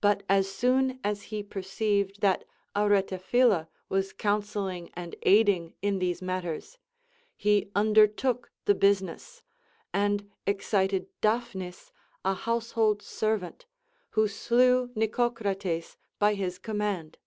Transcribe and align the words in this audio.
But 0.00 0.24
as 0.28 0.50
soon 0.50 0.98
as 1.04 1.22
he 1.30 1.40
per 1.44 1.60
ceived 1.62 2.16
that 2.16 2.44
Aretaphila 2.74 3.68
was 3.88 4.12
counselling 4.12 4.90
and 4.94 5.14
aiding 5.22 5.74
in 5.80 6.00
these 6.00 6.20
matters, 6.20 6.76
he 7.36 7.70
undertook 7.72 8.50
the 8.64 8.74
business, 8.74 9.44
and 9.92 10.28
excited 10.44 11.06
Daphnis 11.20 11.92
a 12.24 12.34
household 12.34 13.00
servant, 13.00 13.66
who 14.10 14.26
slew 14.26 14.90
Nicocrates 14.96 15.96
by 16.18 16.34
his 16.34 16.58
com 16.58 16.78
mand. 16.78 17.18